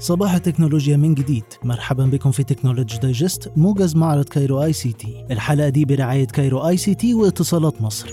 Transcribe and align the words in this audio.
صباح 0.00 0.34
التكنولوجيا 0.34 0.96
من 0.96 1.14
جديد. 1.14 1.44
مرحبا 1.64 2.04
بكم 2.06 2.30
في 2.30 2.44
تكنولوجي 2.44 2.98
دايجست 2.98 3.52
موجز 3.56 3.96
معرض 3.96 4.24
كايرو 4.24 4.62
آي 4.62 4.72
سي 4.72 4.92
تي. 4.92 5.24
الحلقة 5.30 5.68
دي 5.68 5.84
برعاية 5.84 6.26
كايرو 6.26 6.68
آي 6.68 6.76
سي 6.76 6.94
تي 6.94 7.14
واتصالات 7.14 7.82
مصر. 7.82 8.12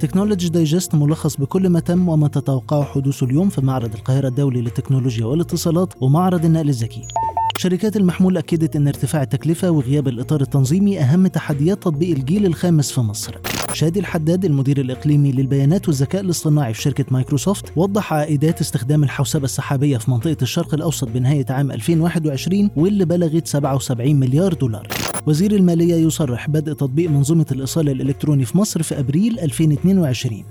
تكنولوجي 0.00 0.48
دايجست 0.48 0.94
ملخص 0.94 1.36
بكل 1.36 1.68
ما 1.68 1.80
تم 1.80 2.08
وما 2.08 2.28
تتوقعه 2.28 2.84
حدوثه 2.84 3.26
اليوم 3.26 3.48
في 3.48 3.60
معرض 3.60 3.94
القاهرة 3.94 4.28
الدولي 4.28 4.60
للتكنولوجيا 4.60 5.26
والاتصالات 5.26 5.94
ومعرض 6.00 6.44
النقل 6.44 6.68
الذكي. 6.68 7.02
شركات 7.58 7.96
المحمول 7.96 8.36
أكدت 8.36 8.76
أن 8.76 8.88
ارتفاع 8.88 9.22
التكلفة 9.22 9.70
وغياب 9.70 10.08
الإطار 10.08 10.40
التنظيمي 10.40 11.00
أهم 11.00 11.26
تحديات 11.26 11.82
تطبيق 11.82 12.16
الجيل 12.16 12.46
الخامس 12.46 12.92
في 12.92 13.00
مصر. 13.00 13.36
شادي 13.74 14.00
الحداد 14.00 14.44
المدير 14.44 14.80
الإقليمي 14.80 15.32
للبيانات 15.32 15.88
والذكاء 15.88 16.20
الاصطناعي 16.20 16.74
في 16.74 16.82
شركة 16.82 17.04
مايكروسوفت 17.10 17.64
وضح 17.76 18.12
عائدات 18.12 18.60
استخدام 18.60 19.02
الحوسبة 19.04 19.44
السحابية 19.44 19.96
في 19.98 20.10
منطقة 20.10 20.36
الشرق 20.42 20.74
الأوسط 20.74 21.08
بنهاية 21.08 21.46
عام 21.50 21.72
2021 21.72 22.70
واللي 22.76 23.04
بلغت 23.04 23.46
77 23.46 24.16
مليار 24.16 24.54
دولار. 24.54 24.88
وزير 25.26 25.52
المالية 25.52 25.94
يصرح 25.94 26.50
بدء 26.50 26.72
تطبيق 26.72 27.10
منظومة 27.10 27.46
الإيصال 27.52 27.88
الإلكتروني 27.88 28.44
في 28.44 28.58
مصر 28.58 28.82
في 28.82 28.98
أبريل 28.98 29.40
2022 29.40 30.44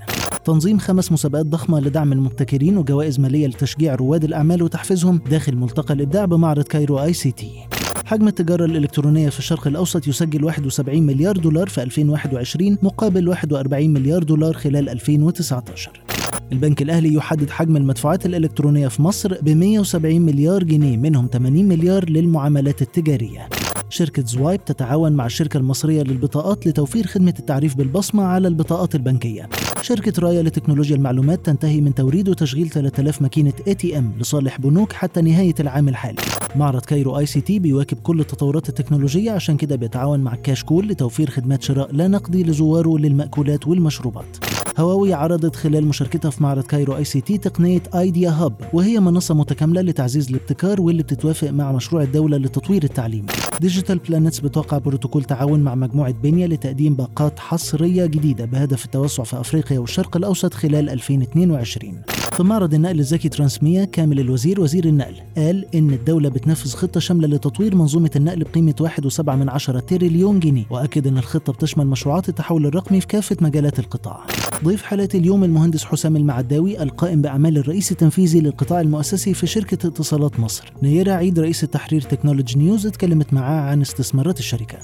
تنظيم 0.45 0.79
خمس 0.79 1.11
مسابقات 1.11 1.45
ضخمة 1.45 1.79
لدعم 1.79 2.11
المبتكرين 2.11 2.77
وجوائز 2.77 3.19
مالية 3.19 3.47
لتشجيع 3.47 3.95
رواد 3.95 4.23
الأعمال 4.23 4.63
وتحفيزهم 4.63 5.21
داخل 5.29 5.55
ملتقى 5.55 5.93
الإبداع 5.93 6.25
بمعرض 6.25 6.63
كايرو 6.63 6.99
آي 6.99 7.13
سي 7.13 7.31
تي. 7.31 7.82
حجم 8.13 8.27
التجارة 8.27 8.65
الإلكترونية 8.65 9.29
في 9.29 9.39
الشرق 9.39 9.67
الأوسط 9.67 10.07
يسجل 10.07 10.43
71 10.43 11.03
مليار 11.03 11.37
دولار 11.37 11.69
في 11.69 11.83
2021 11.83 12.77
مقابل 12.81 13.27
41 13.29 13.89
مليار 13.89 14.23
دولار 14.23 14.53
خلال 14.53 14.89
2019 14.89 16.12
البنك 16.51 16.81
الأهلي 16.81 17.13
يحدد 17.13 17.49
حجم 17.49 17.77
المدفوعات 17.77 18.25
الإلكترونية 18.25 18.87
في 18.87 19.01
مصر 19.01 19.37
ب 19.41 19.49
170 19.49 20.21
مليار 20.21 20.63
جنيه 20.63 20.97
منهم 20.97 21.27
80 21.33 21.65
مليار 21.65 22.09
للمعاملات 22.09 22.81
التجارية 22.81 23.49
شركة 23.89 24.23
زوايب 24.25 24.65
تتعاون 24.65 25.11
مع 25.11 25.25
الشركة 25.25 25.57
المصرية 25.57 26.03
للبطاقات 26.03 26.67
لتوفير 26.67 27.07
خدمة 27.07 27.33
التعريف 27.39 27.75
بالبصمة 27.75 28.23
على 28.23 28.47
البطاقات 28.47 28.95
البنكية. 28.95 29.49
شركة 29.81 30.13
رايا 30.21 30.41
لتكنولوجيا 30.41 30.95
المعلومات 30.95 31.45
تنتهي 31.45 31.81
من 31.81 31.95
توريد 31.95 32.29
وتشغيل 32.29 32.69
3000 32.69 33.21
ماكينة 33.21 33.53
ATM 33.67 34.11
لصالح 34.19 34.59
بنوك 34.59 34.93
حتى 34.93 35.21
نهاية 35.21 35.55
العام 35.59 35.89
الحالي. 35.89 36.21
معرض 36.55 36.81
كايرو 36.81 37.19
اي 37.19 37.25
سي 37.25 37.41
تي 37.41 37.59
بيواكب 37.59 37.97
كل 37.97 38.19
التطورات 38.19 38.69
التكنولوجية 38.69 39.31
عشان 39.31 39.57
كده 39.57 39.75
بيتعاون 39.75 40.19
مع 40.19 40.35
كاش 40.35 40.61
كول 40.61 40.87
لتوفير 40.87 41.29
خدمات 41.29 41.63
شراء 41.63 41.91
لا 41.91 42.07
نقدي 42.07 42.43
لزواره 42.43 42.97
للمأكولات 42.97 43.67
والمشروبات. 43.67 44.52
هواوي 44.77 45.13
عرضت 45.13 45.55
خلال 45.55 45.87
مشاركتها 45.87 46.31
في 46.31 46.43
معرض 46.43 46.63
كايرو 46.63 46.97
آي 46.97 47.03
سي 47.03 47.21
تي 47.21 47.37
تقنية 47.37 47.83
آيديا 47.95 48.29
هاب 48.29 48.53
وهي 48.73 48.99
منصة 48.99 49.35
متكاملة 49.35 49.81
لتعزيز 49.81 50.29
الابتكار 50.29 50.81
واللي 50.81 51.03
بتتوافق 51.03 51.49
مع 51.49 51.71
مشروع 51.71 52.01
الدولة 52.03 52.37
لتطوير 52.37 52.83
التعليم. 52.83 53.25
ديجيتال 53.61 53.97
بلانتس 53.97 54.39
بتوقع 54.39 54.77
بروتوكول 54.77 55.23
تعاون 55.23 55.59
مع 55.59 55.75
مجموعة 55.75 56.11
بنيا 56.11 56.47
لتقديم 56.47 56.95
باقات 56.95 57.39
حصرية 57.39 58.05
جديدة 58.05 58.45
بهدف 58.45 58.85
التوسع 58.85 59.23
في 59.23 59.39
أفريقيا 59.39 59.79
والشرق 59.79 60.17
الأوسط 60.17 60.53
خلال 60.53 60.89
2022. 60.89 62.01
في 62.33 62.43
معرض 62.43 62.73
النقل 62.73 62.99
الذكي 62.99 63.29
ترانسميا 63.29 63.85
كامل 63.85 64.19
الوزير 64.19 64.61
وزير 64.61 64.85
النقل 64.85 65.15
قال 65.37 65.75
إن 65.75 65.89
الدولة 65.89 66.29
بتنفذ 66.29 66.71
خطة 66.71 66.99
شاملة 66.99 67.27
لتطوير 67.27 67.75
منظومة 67.75 68.11
النقل 68.15 68.43
بقيمة 68.43 68.89
1.7 69.09 69.29
من 69.29 69.49
عشرة 69.49 69.79
تريليون 69.79 70.39
جنيه 70.39 70.63
وأكد 70.69 71.07
أن 71.07 71.17
الخطة 71.17 71.53
بتشمل 71.53 71.87
مشروعات 71.87 72.29
التحول 72.29 72.65
الرقمي 72.65 73.01
في 73.01 73.07
كافة 73.07 73.37
مجالات 73.41 73.79
القطاع. 73.79 74.25
ضيف 74.63 74.83
حلقة 74.83 75.09
اليوم 75.15 75.43
المهندس 75.43 75.85
حسام 75.85 76.15
المعداوي 76.15 76.83
القائم 76.83 77.21
بأعمال 77.21 77.57
الرئيس 77.57 77.91
التنفيذي 77.91 78.39
للقطاع 78.39 78.81
المؤسسي 78.81 79.33
في 79.33 79.47
شركة 79.47 79.87
اتصالات 79.87 80.39
مصر. 80.39 80.73
نيرة 80.83 81.11
عيد 81.11 81.39
رئيس 81.39 81.63
التحرير 81.63 82.01
تكنولوجي 82.01 82.59
نيوز 82.59 82.85
اتكلمت 82.85 83.33
معاه 83.33 83.61
عن 83.61 83.81
استثمارات 83.81 84.39
الشركة. 84.39 84.77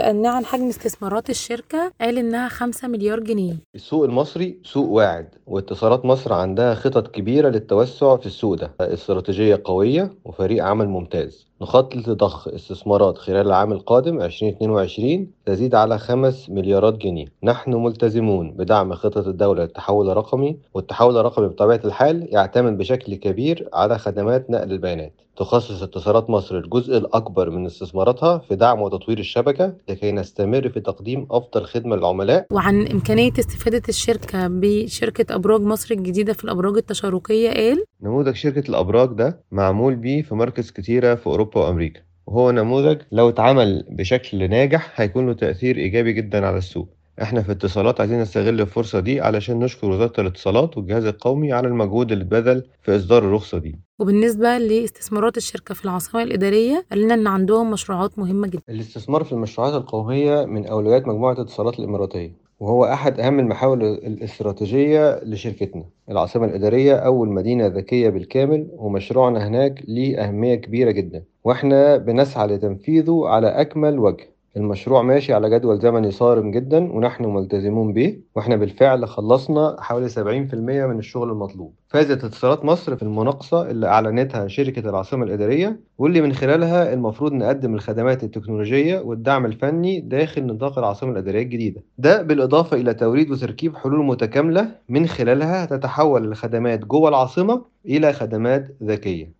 سألناه 0.00 0.30
عن 0.30 0.44
حجم 0.44 0.68
استثمارات 0.68 1.30
الشركة 1.30 1.92
قال 2.00 2.18
إنها 2.18 2.48
5 2.48 2.88
مليار 2.88 3.20
جنيه. 3.20 3.54
السوق 3.74 4.04
المصري 4.04 4.58
سوق 4.64 4.88
واعد 4.88 5.28
واتصالات 5.46 6.04
مصر 6.04 6.32
عندها 6.32 6.74
خطط 6.74 7.08
كبيرة 7.08 7.48
للتوسع 7.48 8.16
في 8.16 8.26
السوق 8.26 8.54
ده. 8.54 8.74
استراتيجية 8.80 9.60
قوية 9.64 10.12
وفريق 10.24 10.64
عمل 10.64 10.88
ممتاز. 10.88 11.49
نخطط 11.62 12.08
لضخ 12.08 12.48
استثمارات 12.48 13.18
خلال 13.18 13.46
العام 13.46 13.72
القادم 13.72 14.20
2022 14.20 15.26
تزيد 15.46 15.74
على 15.74 15.98
5 15.98 16.52
مليارات 16.52 16.94
جنيه. 16.94 17.26
نحن 17.42 17.74
ملتزمون 17.74 18.50
بدعم 18.50 18.94
خطط 18.94 19.26
الدولة. 19.26 19.62
للتحول 19.62 20.10
الرقمي 20.10 20.56
والتحول 20.74 21.16
الرقمي 21.16 21.48
بطبيعة 21.48 21.80
الحال 21.84 22.28
يعتمد 22.30 22.78
بشكل 22.78 23.14
كبير 23.14 23.68
على 23.72 23.98
خدمات 23.98 24.50
نقل 24.50 24.72
البيانات. 24.72 25.12
تخصص 25.36 25.82
اتصالات 25.82 26.30
مصر 26.30 26.58
الجزء 26.58 26.98
الأكبر 26.98 27.50
من 27.50 27.66
استثماراتها 27.66 28.38
في 28.38 28.54
دعم 28.54 28.82
وتطوير 28.82 29.18
الشبكة 29.18 29.74
لكي 29.88 30.12
نستمر 30.12 30.68
في 30.68 30.80
تقديم 30.80 31.26
أفضل 31.30 31.64
خدمة 31.64 31.96
للعملاء. 31.96 32.46
وعن 32.52 32.86
إمكانية 32.86 33.32
استفادة 33.38 33.82
الشركة 33.88 34.48
بشركة 34.48 35.34
أبراج 35.34 35.60
مصر 35.60 35.94
الجديدة 35.94 36.32
في 36.32 36.44
الأبراج 36.44 36.76
التشاركية 36.76 37.50
قال 37.50 37.84
نموذج 38.02 38.34
شركة 38.34 38.68
الأبراج 38.70 39.08
ده 39.08 39.40
معمول 39.52 39.94
بيه 39.96 40.22
في 40.22 40.34
مركز 40.34 40.70
كتيرة 40.70 41.14
في 41.14 41.26
أوروبا. 41.26 41.49
وأمريكا. 41.56 42.00
وهو 42.26 42.50
نموذج 42.50 42.98
لو 43.12 43.28
اتعمل 43.28 43.84
بشكل 43.90 44.50
ناجح 44.50 45.00
هيكون 45.00 45.26
له 45.26 45.32
تأثير 45.32 45.76
إيجابي 45.76 46.12
جدا 46.12 46.46
على 46.46 46.58
السوق. 46.58 46.88
إحنا 47.22 47.42
في 47.42 47.52
اتصالات 47.52 48.00
عايزين 48.00 48.20
نستغل 48.20 48.60
الفرصة 48.60 49.00
دي 49.00 49.20
علشان 49.20 49.58
نشكر 49.58 49.90
وزارة 49.90 50.20
الاتصالات 50.20 50.76
والجهاز 50.76 51.04
القومي 51.04 51.52
على 51.52 51.68
المجهود 51.68 52.12
اللي 52.12 52.24
اتبذل 52.24 52.66
في 52.82 52.96
إصدار 52.96 53.24
الرخصة 53.24 53.58
دي. 53.58 53.78
وبالنسبة 53.98 54.58
لاستثمارات 54.58 55.36
الشركة 55.36 55.74
في 55.74 55.84
العاصمة 55.84 56.22
الإدارية 56.22 56.86
قال 56.90 57.02
لنا 57.02 57.14
إن 57.14 57.26
عندهم 57.26 57.70
مشروعات 57.70 58.18
مهمة 58.18 58.48
جدا. 58.48 58.62
الاستثمار 58.68 59.24
في 59.24 59.32
المشروعات 59.32 59.74
القومية 59.74 60.44
من 60.44 60.66
أولويات 60.66 61.08
مجموعة 61.08 61.32
الاتصالات 61.32 61.78
الإماراتية. 61.78 62.49
وهو 62.60 62.84
أحد 62.84 63.20
أهم 63.20 63.38
المحاور 63.38 63.74
الاستراتيجية 63.82 65.20
لشركتنا 65.24 65.84
العاصمة 66.10 66.44
الإدارية 66.46 66.96
أول 66.96 67.28
مدينة 67.28 67.66
ذكية 67.66 68.08
بالكامل 68.08 68.68
ومشروعنا 68.72 69.48
هناك 69.48 69.82
ليه 69.88 70.24
أهمية 70.24 70.54
كبيرة 70.54 70.90
جدا. 70.90 71.24
وإحنا 71.44 71.96
بنسعى 71.96 72.46
لتنفيذه 72.46 73.22
على 73.26 73.46
أكمل 73.48 73.98
وجه. 73.98 74.30
المشروع 74.56 75.02
ماشي 75.02 75.32
على 75.32 75.50
جدول 75.50 75.78
زمني 75.80 76.10
صارم 76.10 76.50
جدا 76.50 76.92
ونحن 76.92 77.24
ملتزمون 77.24 77.92
به 77.92 78.18
وإحنا 78.36 78.56
بالفعل 78.56 79.08
خلصنا 79.08 79.76
حوالي 79.80 80.08
70% 80.08 80.54
من 80.86 80.98
الشغل 80.98 81.30
المطلوب. 81.30 81.74
فازت 81.88 82.24
اتصالات 82.24 82.64
مصر 82.64 82.96
في 82.96 83.02
المناقصة 83.02 83.70
اللي 83.70 83.86
أعلنتها 83.86 84.48
شركة 84.48 84.88
العاصمة 84.90 85.24
الإدارية 85.24 85.80
واللي 85.98 86.20
من 86.20 86.32
خلالها 86.32 86.92
المفروض 86.92 87.32
نقدم 87.32 87.74
الخدمات 87.74 88.24
التكنولوجية 88.24 88.98
والدعم 88.98 89.46
الفني 89.46 90.00
داخل 90.00 90.46
نطاق 90.46 90.78
العاصمة 90.78 91.10
الإدارية 91.12 91.42
الجديدة. 91.42 91.82
ده 91.98 92.22
بالإضافة 92.22 92.76
إلى 92.76 92.94
توريد 92.94 93.30
وتركيب 93.30 93.76
حلول 93.76 94.04
متكاملة 94.06 94.68
من 94.88 95.06
خلالها 95.06 95.64
تتحول 95.64 96.24
الخدمات 96.24 96.80
جوه 96.84 97.08
العاصمة 97.08 97.62
إلى 97.86 98.12
خدمات 98.12 98.68
ذكية. 98.82 99.39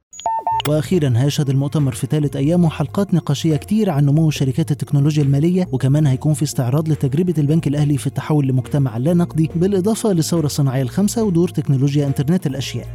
وأخيرا 0.68 1.12
هيشهد 1.16 1.50
المؤتمر 1.50 1.92
في 1.92 2.06
ثالث 2.06 2.36
ايامه 2.36 2.68
حلقات 2.68 3.14
نقاشية 3.14 3.56
كتير 3.56 3.90
عن 3.90 4.06
نمو 4.06 4.30
شركات 4.30 4.70
التكنولوجيا 4.70 5.22
المالية 5.22 5.68
وكمان 5.72 6.06
هيكون 6.06 6.34
في 6.34 6.42
استعراض 6.42 6.88
لتجربة 6.88 7.34
البنك 7.38 7.66
الأهلي 7.66 7.98
في 7.98 8.06
التحول 8.06 8.46
لمجتمع 8.46 8.96
لا 8.96 9.14
نقدي 9.14 9.50
بالإضافة 9.56 10.12
للثوره 10.12 10.46
الصناعيه 10.46 10.82
الخامسه 10.82 11.22
ودور 11.22 11.48
تكنولوجيا 11.48 12.06
إنترنت 12.06 12.46
الأشياء. 12.46 12.86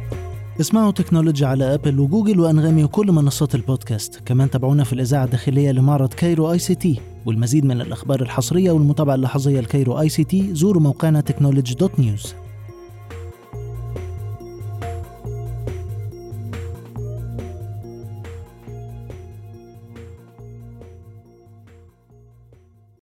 اسمعوا 0.60 0.90
تكنولوجي 0.92 1.44
على 1.44 1.74
آبل 1.74 2.00
وجوجل 2.00 2.40
وأنغامي 2.40 2.84
وكل 2.84 3.12
منصات 3.12 3.54
البودكاست. 3.54 4.20
كمان 4.24 4.50
تابعونا 4.50 4.84
في 4.84 4.92
الإذاعة 4.92 5.24
الداخلية 5.24 5.70
لمعرض 5.70 6.14
كايرو 6.14 6.52
آي 6.52 6.58
سي 6.58 6.74
تي. 6.74 7.00
والمزيد 7.26 7.64
من 7.64 7.80
الأخبار 7.80 8.22
الحصرية 8.22 8.70
والمتابعة 8.70 9.14
اللحظية 9.14 9.60
لكايرو 9.60 10.00
آي 10.00 10.08
سي 10.08 10.24
تي 10.24 10.54
زوروا 10.54 10.82
موقعنا 10.82 11.20
تكنولوجي 11.20 11.74
دوت 11.74 12.00
نيوز 12.00 12.34